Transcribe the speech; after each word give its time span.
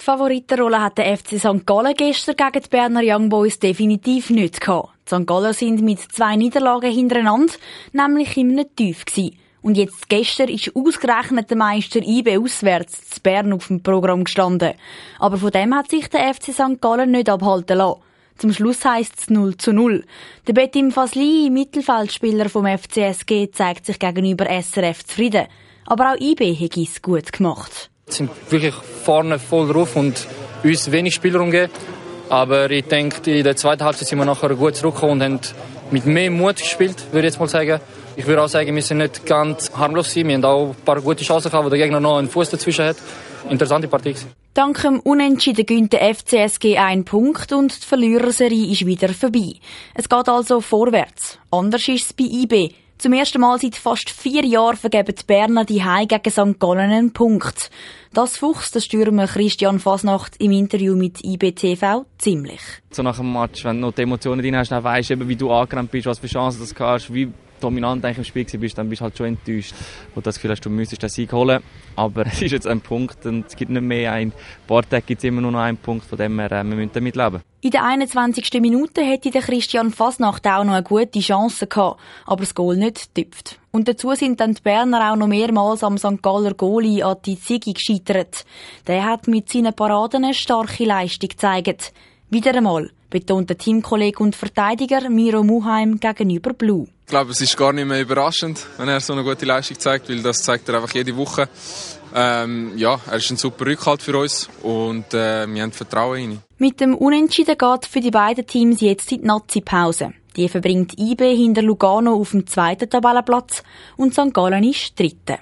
Die 0.00 0.04
Favoritenrolle 0.06 0.80
hat 0.80 0.96
der 0.96 1.14
FC 1.14 1.38
St. 1.38 1.66
Gallen 1.66 1.92
gestern 1.94 2.34
gegen 2.34 2.62
die 2.62 2.68
Berner 2.70 3.02
Young 3.04 3.28
Boys 3.28 3.58
definitiv 3.58 4.30
nicht 4.30 4.58
gehabt. 4.58 4.88
Die 5.04 5.14
St. 5.14 5.26
Gallen 5.26 5.52
sind 5.52 5.82
mit 5.82 6.00
zwei 6.00 6.36
Niederlagen 6.36 6.90
hintereinander 6.90 7.52
nämlich 7.92 8.34
immer 8.38 8.64
tief 8.74 9.04
gewesen. 9.04 9.36
Und 9.60 9.76
jetzt 9.76 10.08
gestern 10.08 10.48
ist 10.48 10.74
ausgerechnet 10.74 11.50
der 11.50 11.58
Meister 11.58 12.00
IB 12.00 12.38
auswärts 12.38 13.10
zu 13.10 13.20
Bern 13.20 13.52
auf 13.52 13.66
dem 13.66 13.82
Programm 13.82 14.24
gestanden. 14.24 14.72
Aber 15.18 15.36
von 15.36 15.50
dem 15.50 15.74
hat 15.74 15.90
sich 15.90 16.08
der 16.08 16.32
FC 16.32 16.54
St. 16.54 16.80
Gallen 16.80 17.10
nicht 17.10 17.28
abhalten 17.28 17.76
lassen. 17.76 18.00
Zum 18.38 18.54
Schluss 18.54 18.82
heisst 18.86 19.18
es 19.18 19.28
0 19.28 19.58
zu 19.58 19.74
0. 19.74 20.06
Der 20.46 20.54
Betim 20.54 20.92
Fasli, 20.92 21.50
Mittelfeldspieler 21.50 22.48
vom 22.48 22.64
FCSG, 22.64 23.50
zeigt 23.52 23.84
sich 23.84 23.98
gegenüber 23.98 24.46
SRF 24.46 25.04
zufrieden. 25.04 25.46
Aber 25.84 26.12
auch 26.12 26.20
IB 26.20 26.54
hat 26.54 26.78
es 26.78 27.02
gut 27.02 27.30
gemacht. 27.30 27.90
Sind 28.06 28.30
wirklich 28.50 28.74
vorne 29.10 29.40
voll 29.40 29.66
drauf 29.72 29.96
und 29.96 30.24
uns 30.62 30.92
wenig 30.92 31.14
Spielraum 31.16 31.50
gegeben. 31.50 31.72
Aber 32.28 32.70
ich 32.70 32.84
denke, 32.84 33.38
in 33.38 33.42
der 33.42 33.56
zweiten 33.56 33.82
Halbzeit 33.82 34.06
sind 34.06 34.20
wir 34.20 34.24
nachher 34.24 34.54
gut 34.54 34.76
zurückgekommen 34.76 35.14
und 35.14 35.22
haben 35.24 35.40
mit 35.90 36.06
mehr 36.06 36.30
Mut 36.30 36.58
gespielt, 36.58 36.94
würde 37.10 37.26
ich 37.26 37.32
jetzt 37.32 37.40
mal 37.40 37.48
sagen. 37.48 37.80
Ich 38.14 38.24
würde 38.28 38.40
auch 38.40 38.48
sagen, 38.48 38.72
wir 38.72 38.82
sind 38.82 38.98
nicht 38.98 39.26
ganz 39.26 39.72
harmlos 39.76 40.14
Wir 40.14 40.32
haben 40.32 40.44
auch 40.44 40.68
ein 40.68 40.84
paar 40.84 41.00
gute 41.00 41.24
Chancen 41.24 41.50
gehabt, 41.50 41.64
wo 41.64 41.68
der 41.68 41.80
Gegner 41.80 41.98
noch 41.98 42.18
einen 42.18 42.28
Fuß 42.28 42.50
dazwischen 42.50 42.84
hat. 42.84 42.98
Interessante 43.48 43.88
Partie. 43.88 44.14
Dank 44.54 44.80
dem 44.80 45.00
Unentschieden 45.00 45.66
gönnt 45.66 45.92
der 45.92 46.14
FCSG 46.14 46.78
einen 46.78 47.04
Punkt 47.04 47.52
und 47.52 47.82
die 47.82 47.86
Verliererserie 47.88 48.70
ist 48.70 48.86
wieder 48.86 49.08
vorbei. 49.08 49.54
Es 49.92 50.08
geht 50.08 50.28
also 50.28 50.60
vorwärts. 50.60 51.36
Anders 51.50 51.88
ist 51.88 52.06
es 52.06 52.12
bei 52.12 52.26
IB. 52.26 52.74
Zum 53.00 53.14
ersten 53.14 53.40
Mal 53.40 53.58
seit 53.58 53.76
fast 53.76 54.10
vier 54.10 54.44
Jahren 54.44 54.76
vergeben 54.76 55.14
die 55.18 55.24
Berner 55.26 55.64
die 55.64 55.82
Hai 55.82 56.04
gegen 56.04 56.30
St. 56.30 56.60
Gallen 56.60 56.90
einen 56.90 57.14
Punkt. 57.14 57.70
Das 58.12 58.36
fuchst 58.36 58.74
der 58.74 58.80
Stürmer 58.80 59.26
Christian 59.26 59.78
Fasnacht 59.78 60.36
im 60.38 60.52
Interview 60.52 60.94
mit 60.94 61.24
IBTV 61.24 62.04
ziemlich. 62.18 62.60
So 62.90 63.02
nach 63.02 63.16
dem 63.16 63.32
Match, 63.32 63.64
wenn 63.64 63.76
du 63.76 63.86
noch 63.86 63.94
die 63.94 64.02
Emotionen 64.02 64.42
drin 64.42 64.54
hast, 64.54 64.70
dann 64.70 64.84
weisst 64.84 65.08
du, 65.08 65.26
wie 65.26 65.34
du 65.34 65.50
angerannt 65.50 65.90
bist, 65.90 66.04
was 66.04 66.18
für 66.18 66.26
Chancen 66.26 66.62
du 66.62 66.84
hast, 66.84 67.14
wie 67.14 67.32
dominant 67.60 68.04
im 68.04 68.24
Spiel 68.24 68.44
bist, 68.44 68.78
dann 68.78 68.88
bist 68.88 69.00
du 69.00 69.04
halt 69.04 69.16
schon 69.16 69.26
enttäuscht. 69.26 69.74
Und 70.14 70.26
das 70.26 70.36
Gefühl 70.36 70.52
hast, 70.52 70.64
du 70.64 70.70
müsstest 70.70 71.02
den 71.02 71.10
Sieg 71.10 71.32
holen. 71.32 71.62
Aber 71.96 72.26
es 72.26 72.42
ist 72.42 72.52
jetzt 72.52 72.66
ein 72.66 72.80
Punkt 72.80 73.24
und 73.26 73.46
es 73.46 73.56
gibt 73.56 73.70
nicht 73.70 73.82
mehr. 73.82 74.12
Ein 74.12 74.32
paar 74.66 74.82
Tage 74.88 75.02
gibt 75.02 75.20
es 75.20 75.24
immer 75.24 75.40
nur 75.40 75.52
noch 75.52 75.60
einen 75.60 75.76
Punkt, 75.76 76.06
von 76.06 76.18
dem 76.18 76.38
her, 76.38 76.50
äh, 76.52 76.64
wir 76.64 76.76
müssen 76.76 76.90
damit 76.92 77.16
leben. 77.16 77.40
In 77.62 77.70
der 77.70 77.84
21. 77.84 78.60
Minute 78.60 79.02
hätte 79.02 79.30
der 79.30 79.42
Christian 79.42 79.92
Fasnacht 79.92 80.46
auch 80.46 80.64
noch 80.64 80.72
eine 80.72 80.82
gute 80.82 81.20
Chance 81.20 81.66
gehabt, 81.66 82.00
aber 82.24 82.40
das 82.40 82.54
Goal 82.54 82.76
nicht 82.76 83.14
tüpft. 83.14 83.58
Und 83.70 83.86
dazu 83.86 84.14
sind 84.14 84.40
dann 84.40 84.54
die 84.54 84.62
Berner 84.62 85.12
auch 85.12 85.16
noch 85.16 85.26
mehrmals 85.26 85.84
am 85.84 85.98
St. 85.98 86.22
Galler 86.22 86.54
Goalie 86.54 87.04
an 87.04 87.18
die 87.24 87.38
Ziggy 87.38 87.74
gescheitert. 87.74 88.44
Der 88.86 89.04
hat 89.04 89.28
mit 89.28 89.50
seinen 89.50 89.74
Paraden 89.74 90.24
eine 90.24 90.34
starke 90.34 90.84
Leistung 90.84 91.28
gezeigt. 91.28 91.92
Wieder 92.30 92.54
einmal 92.54 92.90
betont 93.10 93.50
der 93.50 93.58
Teamkollege 93.58 94.22
und 94.22 94.36
Verteidiger 94.36 95.10
Miro 95.10 95.42
Muheim 95.42 95.98
gegenüber 95.98 96.54
Blue. 96.54 96.86
Ich 97.04 97.10
glaube, 97.10 97.32
es 97.32 97.40
ist 97.40 97.56
gar 97.56 97.72
nicht 97.72 97.86
mehr 97.86 98.00
überraschend, 98.00 98.64
wenn 98.78 98.88
er 98.88 99.00
so 99.00 99.12
eine 99.12 99.24
gute 99.24 99.44
Leistung 99.44 99.78
zeigt, 99.78 100.08
weil 100.08 100.22
das 100.22 100.42
zeigt 100.42 100.68
er 100.68 100.76
einfach 100.76 100.94
jede 100.94 101.16
Woche. 101.16 101.48
Ähm, 102.14 102.72
ja, 102.76 103.00
er 103.10 103.16
ist 103.16 103.30
ein 103.30 103.36
super 103.36 103.66
Rückhalt 103.66 104.00
für 104.02 104.16
uns 104.16 104.48
und 104.62 105.12
äh, 105.12 105.46
wir 105.52 105.62
haben 105.62 105.72
Vertrauen 105.72 106.18
in 106.18 106.32
ihn. 106.32 106.38
Mit 106.58 106.80
dem 106.80 106.94
Unentschieden 106.94 107.58
geht 107.58 107.86
für 107.86 108.00
die 108.00 108.12
beiden 108.12 108.46
Teams 108.46 108.80
jetzt 108.80 109.10
in 109.10 109.22
die 109.22 109.26
Nazi-Pause. 109.26 110.12
Die 110.36 110.48
verbringt 110.48 110.98
IB 110.98 111.34
hinter 111.34 111.62
Lugano 111.62 112.14
auf 112.14 112.30
dem 112.30 112.46
zweiten 112.46 112.88
Tabellenplatz 112.88 113.64
und 113.96 114.14
St. 114.14 114.32
Gallen 114.32 114.62
ist 114.62 114.98
dritte. 114.98 115.40